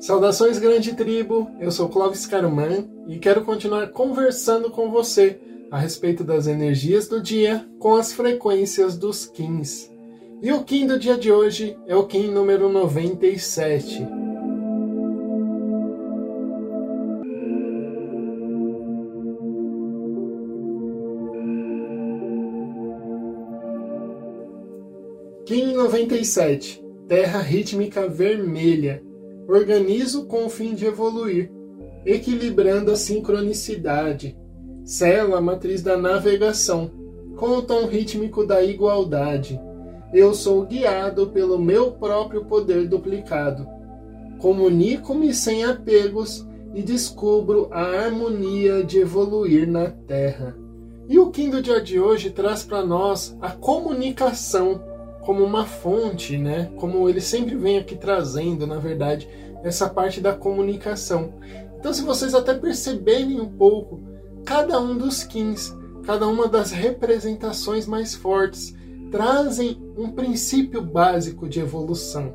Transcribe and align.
Saudações, 0.00 0.58
grande 0.58 0.94
tribo! 0.94 1.50
Eu 1.58 1.70
sou 1.70 1.88
Clóvis 1.88 2.26
Carman 2.26 2.90
e 3.08 3.18
quero 3.18 3.44
continuar 3.44 3.88
conversando 3.88 4.70
com 4.70 4.90
você 4.90 5.40
a 5.70 5.78
respeito 5.78 6.22
das 6.22 6.46
energias 6.46 7.08
do 7.08 7.22
dia 7.22 7.66
com 7.78 7.94
as 7.94 8.12
frequências 8.12 8.98
dos 8.98 9.24
Kins. 9.24 9.90
E 10.42 10.52
o 10.52 10.62
Kim 10.62 10.86
do 10.86 10.98
dia 10.98 11.16
de 11.16 11.32
hoje 11.32 11.76
é 11.86 11.96
o 11.96 12.06
Kim 12.06 12.30
número 12.30 12.68
97. 12.68 14.06
Kim 25.46 25.72
97 25.72 26.84
Terra 27.08 27.40
rítmica 27.40 28.08
vermelha 28.08 29.02
Organizo 29.46 30.24
com 30.24 30.46
o 30.46 30.48
fim 30.48 30.74
de 30.74 30.86
evoluir, 30.86 31.50
equilibrando 32.04 32.90
a 32.90 32.96
sincronicidade. 32.96 34.36
Selo 34.84 35.34
a 35.34 35.40
matriz 35.40 35.82
da 35.82 35.96
navegação, 35.96 36.90
com 37.36 37.48
o 37.48 37.62
tom 37.62 37.86
rítmico 37.86 38.46
da 38.46 38.62
igualdade. 38.62 39.60
Eu 40.12 40.32
sou 40.34 40.64
guiado 40.64 41.26
pelo 41.28 41.58
meu 41.58 41.92
próprio 41.92 42.44
poder 42.44 42.86
duplicado. 42.86 43.66
Comunico-me 44.38 45.34
sem 45.34 45.64
apegos 45.64 46.46
e 46.74 46.82
descubro 46.82 47.68
a 47.70 47.82
harmonia 47.82 48.82
de 48.82 49.00
evoluir 49.00 49.68
na 49.68 49.90
Terra. 49.90 50.56
E 51.08 51.18
o 51.18 51.30
Kim 51.30 51.50
do 51.50 51.60
dia 51.60 51.80
de 51.80 52.00
hoje 52.00 52.30
traz 52.30 52.62
para 52.62 52.84
nós 52.84 53.36
a 53.40 53.50
comunicação 53.50 54.80
como 55.24 55.42
uma 55.42 55.64
fonte, 55.64 56.36
né? 56.36 56.70
Como 56.76 57.08
ele 57.08 57.20
sempre 57.20 57.54
vem 57.56 57.78
aqui 57.78 57.96
trazendo, 57.96 58.66
na 58.66 58.78
verdade, 58.78 59.28
essa 59.62 59.88
parte 59.88 60.20
da 60.20 60.32
comunicação. 60.32 61.34
Então, 61.78 61.92
se 61.92 62.02
vocês 62.02 62.34
até 62.34 62.54
perceberem 62.54 63.40
um 63.40 63.48
pouco, 63.48 64.00
cada 64.44 64.80
um 64.80 64.96
dos 64.96 65.24
kins, 65.24 65.74
cada 66.04 66.26
uma 66.26 66.48
das 66.48 66.70
representações 66.70 67.86
mais 67.86 68.14
fortes, 68.14 68.74
trazem 69.10 69.80
um 69.96 70.10
princípio 70.10 70.82
básico 70.82 71.48
de 71.48 71.60
evolução. 71.60 72.34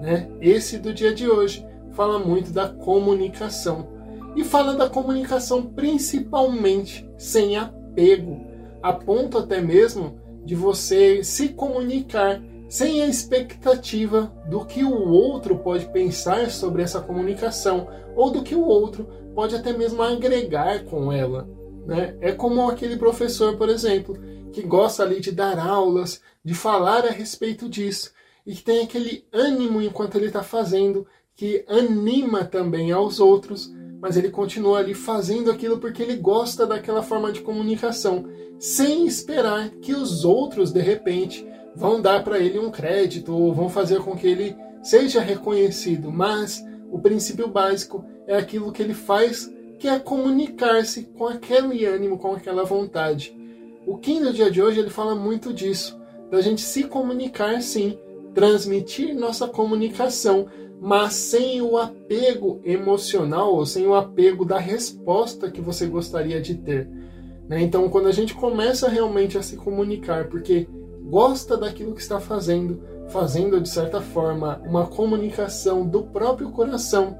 Né? 0.00 0.30
Esse 0.40 0.78
do 0.78 0.92
dia 0.92 1.14
de 1.14 1.28
hoje 1.28 1.66
fala 1.92 2.18
muito 2.18 2.52
da 2.52 2.68
comunicação 2.68 3.88
e 4.36 4.44
fala 4.44 4.74
da 4.74 4.88
comunicação 4.88 5.62
principalmente 5.62 7.08
sem 7.16 7.56
apego, 7.56 8.40
a 8.82 8.92
ponto 8.92 9.38
até 9.38 9.60
mesmo 9.60 10.18
de 10.48 10.54
você 10.54 11.22
se 11.22 11.50
comunicar 11.50 12.42
sem 12.70 13.02
a 13.02 13.06
expectativa 13.06 14.32
do 14.48 14.64
que 14.64 14.82
o 14.82 15.10
outro 15.10 15.58
pode 15.58 15.84
pensar 15.92 16.50
sobre 16.50 16.82
essa 16.82 17.02
comunicação 17.02 17.86
ou 18.16 18.30
do 18.30 18.42
que 18.42 18.54
o 18.54 18.64
outro 18.64 19.06
pode 19.34 19.54
até 19.54 19.74
mesmo 19.74 20.02
agregar 20.02 20.84
com 20.84 21.12
ela. 21.12 21.46
Né? 21.84 22.16
É 22.22 22.32
como 22.32 22.66
aquele 22.66 22.96
professor, 22.96 23.58
por 23.58 23.68
exemplo, 23.68 24.18
que 24.50 24.62
gosta 24.62 25.02
ali 25.02 25.20
de 25.20 25.32
dar 25.32 25.58
aulas, 25.58 26.22
de 26.42 26.54
falar 26.54 27.04
a 27.04 27.10
respeito 27.10 27.68
disso 27.68 28.10
e 28.46 28.54
que 28.54 28.62
tem 28.62 28.82
aquele 28.82 29.26
ânimo 29.30 29.82
enquanto 29.82 30.16
ele 30.16 30.28
está 30.28 30.42
fazendo, 30.42 31.06
que 31.36 31.62
anima 31.68 32.42
também 32.42 32.90
aos 32.90 33.20
outros, 33.20 33.70
mas 34.00 34.16
ele 34.16 34.30
continua 34.30 34.78
ali 34.78 34.94
fazendo 34.94 35.50
aquilo 35.50 35.78
porque 35.78 36.02
ele 36.02 36.16
gosta 36.16 36.66
daquela 36.66 37.02
forma 37.02 37.32
de 37.32 37.40
comunicação 37.40 38.26
sem 38.58 39.06
esperar 39.06 39.70
que 39.70 39.94
os 39.94 40.24
outros, 40.24 40.72
de 40.72 40.80
repente, 40.80 41.46
vão 41.74 42.00
dar 42.00 42.24
para 42.24 42.38
ele 42.38 42.58
um 42.58 42.70
crédito 42.70 43.34
ou 43.34 43.54
vão 43.54 43.68
fazer 43.68 44.00
com 44.00 44.16
que 44.16 44.26
ele 44.26 44.56
seja 44.82 45.20
reconhecido. 45.20 46.10
Mas 46.10 46.64
o 46.90 46.98
princípio 46.98 47.48
básico 47.48 48.04
é 48.26 48.36
aquilo 48.36 48.72
que 48.72 48.82
ele 48.82 48.94
faz, 48.94 49.52
que 49.78 49.86
é 49.86 49.98
comunicar-se 49.98 51.04
com 51.16 51.26
aquele 51.26 51.84
ânimo, 51.84 52.18
com 52.18 52.34
aquela 52.34 52.64
vontade. 52.64 53.36
O 53.86 53.96
Kim 53.96 54.20
do 54.20 54.32
dia 54.32 54.50
de 54.50 54.60
hoje 54.60 54.80
ele 54.80 54.90
fala 54.90 55.14
muito 55.14 55.52
disso, 55.52 55.98
da 56.30 56.40
gente 56.40 56.60
se 56.60 56.84
comunicar 56.84 57.62
sim, 57.62 57.98
transmitir 58.34 59.14
nossa 59.14 59.48
comunicação, 59.48 60.46
mas 60.80 61.14
sem 61.14 61.60
o 61.60 61.76
apego 61.76 62.60
emocional 62.64 63.54
ou 63.54 63.66
sem 63.66 63.86
o 63.86 63.94
apego 63.94 64.44
da 64.44 64.58
resposta 64.58 65.50
que 65.50 65.60
você 65.60 65.86
gostaria 65.86 66.40
de 66.40 66.54
ter. 66.54 66.88
Né? 67.48 67.62
Então, 67.62 67.88
quando 67.88 68.06
a 68.06 68.12
gente 68.12 68.34
começa 68.34 68.88
realmente 68.88 69.36
a 69.36 69.42
se 69.42 69.56
comunicar, 69.56 70.28
porque 70.28 70.68
gosta 71.02 71.56
daquilo 71.56 71.94
que 71.94 72.00
está 72.00 72.20
fazendo, 72.20 72.82
fazendo 73.08 73.60
de 73.60 73.68
certa 73.68 74.00
forma 74.00 74.60
uma 74.64 74.86
comunicação 74.86 75.86
do 75.86 76.02
próprio 76.02 76.50
coração, 76.50 77.16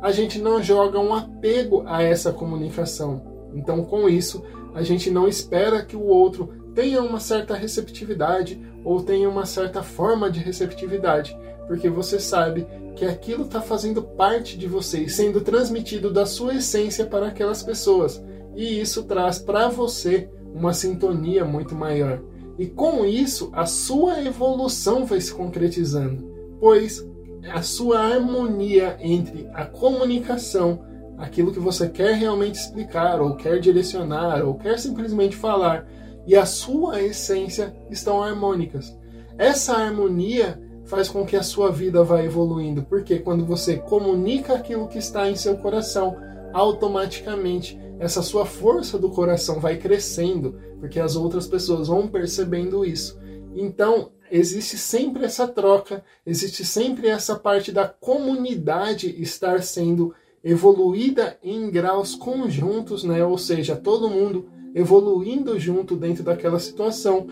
a 0.00 0.10
gente 0.10 0.40
não 0.40 0.62
joga 0.62 0.98
um 0.98 1.14
apego 1.14 1.82
a 1.86 2.02
essa 2.02 2.32
comunicação. 2.32 3.22
Então, 3.54 3.84
com 3.84 4.08
isso, 4.08 4.42
a 4.74 4.82
gente 4.82 5.10
não 5.10 5.28
espera 5.28 5.84
que 5.84 5.96
o 5.96 6.06
outro 6.06 6.61
tenha 6.74 7.02
uma 7.02 7.20
certa 7.20 7.54
receptividade 7.54 8.60
ou 8.84 9.02
tenha 9.02 9.28
uma 9.28 9.46
certa 9.46 9.82
forma 9.82 10.30
de 10.30 10.40
receptividade, 10.40 11.36
porque 11.66 11.88
você 11.88 12.18
sabe 12.18 12.66
que 12.96 13.04
aquilo 13.04 13.44
está 13.44 13.60
fazendo 13.60 14.02
parte 14.02 14.58
de 14.58 14.66
você, 14.66 15.08
sendo 15.08 15.40
transmitido 15.40 16.12
da 16.12 16.26
sua 16.26 16.54
essência 16.54 17.06
para 17.06 17.28
aquelas 17.28 17.62
pessoas 17.62 18.22
e 18.54 18.80
isso 18.80 19.04
traz 19.04 19.38
para 19.38 19.68
você 19.68 20.28
uma 20.54 20.74
sintonia 20.74 21.44
muito 21.44 21.74
maior. 21.74 22.20
E 22.58 22.66
com 22.66 23.04
isso, 23.04 23.50
a 23.54 23.64
sua 23.64 24.22
evolução 24.22 25.06
vai 25.06 25.20
se 25.20 25.32
concretizando, 25.32 26.30
pois 26.60 27.06
a 27.52 27.62
sua 27.62 27.98
harmonia 27.98 28.96
entre 29.00 29.48
a 29.54 29.64
comunicação, 29.64 30.84
aquilo 31.16 31.50
que 31.50 31.58
você 31.58 31.88
quer 31.88 32.14
realmente 32.14 32.56
explicar, 32.56 33.20
ou 33.20 33.34
quer 33.34 33.58
direcionar, 33.58 34.44
ou 34.44 34.54
quer 34.54 34.78
simplesmente 34.78 35.34
falar, 35.34 35.86
e 36.26 36.36
a 36.36 36.46
sua 36.46 37.02
essência 37.02 37.74
estão 37.90 38.22
harmônicas. 38.22 38.96
Essa 39.36 39.74
harmonia 39.74 40.60
faz 40.84 41.08
com 41.08 41.24
que 41.24 41.36
a 41.36 41.42
sua 41.42 41.70
vida 41.70 42.02
vá 42.02 42.22
evoluindo, 42.22 42.82
porque 42.82 43.18
quando 43.18 43.44
você 43.44 43.76
comunica 43.76 44.54
aquilo 44.54 44.88
que 44.88 44.98
está 44.98 45.30
em 45.30 45.36
seu 45.36 45.56
coração, 45.56 46.16
automaticamente 46.52 47.80
essa 47.98 48.22
sua 48.22 48.44
força 48.44 48.98
do 48.98 49.10
coração 49.10 49.60
vai 49.60 49.76
crescendo, 49.76 50.58
porque 50.80 50.98
as 50.98 51.16
outras 51.16 51.46
pessoas 51.46 51.88
vão 51.88 52.08
percebendo 52.08 52.84
isso. 52.84 53.18
Então, 53.54 54.10
existe 54.30 54.76
sempre 54.76 55.24
essa 55.24 55.46
troca, 55.46 56.04
existe 56.26 56.64
sempre 56.64 57.08
essa 57.08 57.36
parte 57.36 57.70
da 57.70 57.86
comunidade 57.86 59.14
estar 59.22 59.62
sendo 59.62 60.14
evoluída 60.42 61.38
em 61.42 61.70
graus 61.70 62.14
conjuntos, 62.14 63.04
né? 63.04 63.24
Ou 63.24 63.38
seja, 63.38 63.76
todo 63.76 64.10
mundo 64.10 64.48
evoluindo 64.74 65.58
junto 65.58 65.96
dentro 65.96 66.22
daquela 66.22 66.58
situação. 66.58 67.26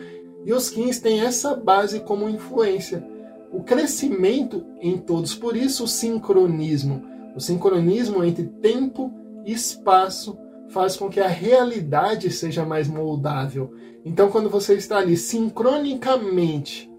E 0.44 0.52
os 0.52 0.70
Kings 0.70 1.00
têm 1.00 1.20
essa 1.20 1.54
base 1.54 2.00
como 2.00 2.28
influência. 2.28 3.06
O 3.52 3.62
crescimento 3.62 4.64
em 4.80 4.96
todos, 4.96 5.34
por 5.34 5.56
isso 5.56 5.84
o 5.84 5.88
sincronismo. 5.88 7.02
O 7.34 7.40
sincronismo 7.40 8.24
entre 8.24 8.44
tempo 8.44 9.12
e 9.44 9.52
espaço 9.52 10.36
faz 10.68 10.96
com 10.96 11.08
que 11.08 11.20
a 11.20 11.28
realidade 11.28 12.30
seja 12.30 12.64
mais 12.64 12.88
moldável. 12.88 13.74
Então, 14.04 14.30
quando 14.30 14.48
você 14.48 14.74
está 14.74 14.98
ali 14.98 15.16
sincronicamente 15.16 16.90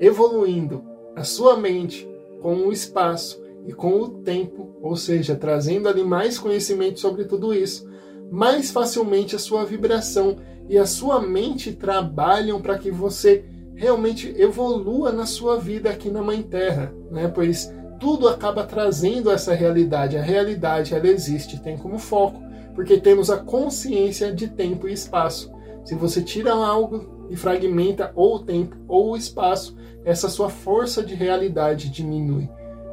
evoluindo 0.00 0.82
a 1.14 1.22
sua 1.22 1.56
mente 1.56 2.08
com 2.40 2.54
o 2.56 2.72
espaço 2.72 3.42
e 3.66 3.72
com 3.72 4.00
o 4.00 4.08
tempo, 4.08 4.74
ou 4.80 4.96
seja, 4.96 5.36
trazendo 5.36 5.88
ali 5.88 6.02
mais 6.02 6.38
conhecimento 6.38 6.98
sobre 6.98 7.24
tudo 7.24 7.52
isso, 7.52 7.86
mais 8.30 8.70
facilmente 8.70 9.34
a 9.34 9.38
sua 9.38 9.64
vibração 9.64 10.36
e 10.68 10.78
a 10.78 10.86
sua 10.86 11.20
mente 11.20 11.72
trabalham 11.72 12.60
para 12.60 12.78
que 12.78 12.90
você 12.90 13.44
realmente 13.74 14.32
evolua 14.38 15.10
na 15.10 15.26
sua 15.26 15.58
vida 15.58 15.90
aqui 15.90 16.10
na 16.10 16.22
Mãe 16.22 16.42
Terra, 16.42 16.94
né? 17.10 17.28
Pois 17.28 17.72
tudo 17.98 18.28
acaba 18.28 18.64
trazendo 18.64 19.30
essa 19.30 19.52
realidade. 19.52 20.16
A 20.16 20.22
realidade 20.22 20.94
ela 20.94 21.08
existe, 21.08 21.60
tem 21.60 21.76
como 21.76 21.98
foco 21.98 22.40
porque 22.74 22.98
temos 22.98 23.30
a 23.30 23.36
consciência 23.36 24.32
de 24.32 24.48
tempo 24.48 24.88
e 24.88 24.92
espaço. 24.92 25.52
Se 25.84 25.94
você 25.94 26.22
tira 26.22 26.52
algo 26.52 27.26
e 27.28 27.36
fragmenta 27.36 28.12
ou 28.14 28.36
o 28.36 28.38
tempo 28.40 28.76
ou 28.88 29.12
o 29.12 29.16
espaço, 29.16 29.76
essa 30.04 30.28
sua 30.28 30.48
força 30.48 31.02
de 31.02 31.14
realidade 31.14 31.90
diminui. 31.90 32.48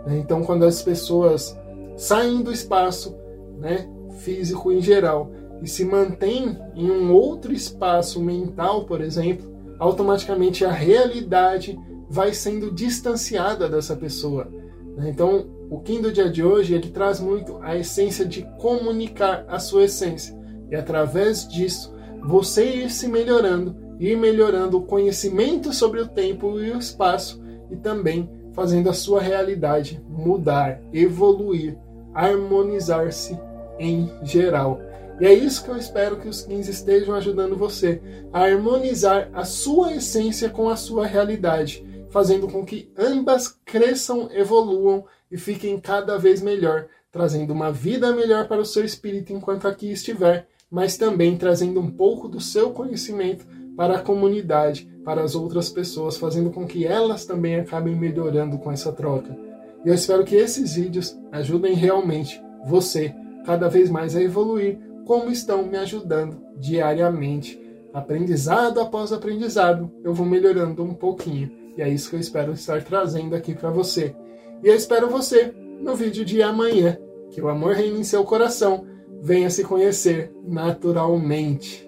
Né? 0.06 0.18
Então, 0.18 0.44
quando 0.44 0.66
as 0.66 0.82
pessoas 0.82 1.58
saem 1.96 2.42
do 2.42 2.52
espaço 2.52 3.16
né, 3.58 3.88
físico 4.18 4.72
em 4.72 4.82
geral 4.82 5.32
e 5.62 5.68
se 5.68 5.84
mantêm 5.86 6.58
em 6.76 6.90
um 6.90 7.12
outro 7.12 7.52
espaço 7.52 8.22
mental, 8.22 8.86
por 8.86 9.02
exemplo, 9.02 9.52
automaticamente 9.80 10.66
a 10.66 10.72
realidade 10.72 11.78
vai 12.10 12.34
sendo 12.34 12.72
distanciada 12.72 13.68
dessa 13.68 13.96
pessoa. 13.96 14.48
Né? 14.96 15.10
Então, 15.10 15.48
o 15.70 15.80
Kim 15.80 16.02
do 16.02 16.12
dia 16.12 16.30
de 16.30 16.44
hoje 16.44 16.74
ele 16.74 16.90
traz 16.90 17.20
muito 17.20 17.58
a 17.62 17.76
essência 17.76 18.26
de 18.26 18.48
comunicar 18.60 19.46
a 19.48 19.60
sua 19.60 19.86
essência 19.86 20.38
e 20.70 20.76
através 20.76 21.48
disso 21.48 21.94
você 22.24 22.84
ir 22.84 22.90
se 22.90 23.08
melhorando, 23.08 23.76
ir 24.00 24.18
melhorando 24.18 24.78
o 24.78 24.84
conhecimento 24.84 25.74
sobre 25.74 26.00
o 26.00 26.08
tempo 26.08 26.60
e 26.60 26.72
o 26.72 26.78
espaço 26.78 27.42
e 27.70 27.76
também 27.76 28.30
fazendo 28.54 28.90
a 28.90 28.94
sua 28.94 29.22
realidade 29.22 30.02
mudar, 30.10 30.82
evoluir, 30.92 31.78
harmonizar-se 32.14 33.38
em 33.80 34.10
geral. 34.24 34.80
E 35.20 35.26
é 35.26 35.34
isso 35.34 35.64
que 35.64 35.70
eu 35.70 35.78
espero 35.78 36.18
que 36.18 36.28
os 36.28 36.42
15 36.42 36.70
estejam 36.70 37.16
ajudando 37.16 37.56
você 37.56 38.02
a 38.32 38.44
harmonizar 38.44 39.30
a 39.34 39.44
sua 39.44 39.96
essência 39.96 40.50
com 40.50 40.70
a 40.70 40.76
sua 40.76 41.08
realidade, 41.08 41.84
fazendo 42.10 42.48
com 42.48 42.64
que 42.64 42.92
ambas 42.98 43.48
cresçam, 43.66 44.30
evoluam 44.32 45.06
e 45.32 45.38
fiquem 45.38 45.80
cada 45.80 46.18
vez 46.18 46.42
melhor, 46.42 46.88
trazendo 47.12 47.52
uma 47.52 47.72
vida 47.72 48.14
melhor 48.14 48.48
para 48.48 48.62
o 48.62 48.66
seu 48.66 48.86
espírito 48.86 49.34
enquanto 49.34 49.68
aqui 49.68 49.92
estiver, 49.92 50.48
mas 50.70 50.98
também 50.98 51.36
trazendo 51.36 51.80
um 51.80 51.90
pouco 51.90 52.28
do 52.28 52.40
seu 52.40 52.72
conhecimento 52.72 53.46
para 53.76 53.98
a 53.98 54.02
comunidade, 54.02 54.88
para 55.04 55.24
as 55.24 55.34
outras 55.34 55.70
pessoas, 55.70 56.18
fazendo 56.18 56.52
com 56.52 56.68
que 56.68 56.86
elas 56.86 57.26
também 57.26 57.56
acabem 57.56 57.96
melhorando 57.96 58.58
com 58.60 58.72
essa 58.72 58.92
troca. 58.92 59.36
E 59.84 59.90
eu 59.90 59.96
espero 59.96 60.26
que 60.26 60.36
esses 60.36 60.76
vídeos 60.76 61.18
ajudem 61.32 61.74
realmente 61.74 62.42
você 62.66 63.16
cada 63.48 63.70
vez 63.70 63.90
mais 63.90 64.14
a 64.14 64.22
evoluir 64.22 64.78
como 65.06 65.32
estão 65.32 65.66
me 65.66 65.78
ajudando 65.78 66.38
diariamente. 66.58 67.58
Aprendizado 67.94 68.82
após 68.82 69.14
aprendizado, 69.14 69.90
eu 70.04 70.14
vou 70.14 70.26
melhorando 70.26 70.84
um 70.84 70.94
pouquinho. 70.94 71.50
E 71.78 71.82
é 71.82 71.88
isso 71.88 72.10
que 72.10 72.18
eu 72.18 72.20
espero 72.20 72.52
estar 72.52 72.84
trazendo 72.84 73.34
aqui 73.34 73.56
para 73.56 73.70
você. 73.70 74.14
E 74.62 74.68
eu 74.68 74.76
espero 74.76 75.10
você 75.10 75.54
no 75.80 75.96
vídeo 75.96 76.26
de 76.26 76.42
amanhã. 76.42 76.98
Que 77.32 77.42
o 77.42 77.48
amor 77.48 77.74
reine 77.74 78.02
em 78.02 78.04
seu 78.04 78.26
coração. 78.26 78.86
Venha 79.22 79.50
se 79.50 79.64
conhecer 79.64 80.30
naturalmente. 80.46 81.87